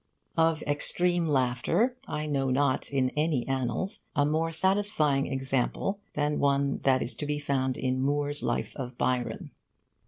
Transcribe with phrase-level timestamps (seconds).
[0.35, 6.79] Of extreme laughter I know not in any annals a more satisfying example than one
[6.79, 9.51] that is to be found in Moore's Life of Byron.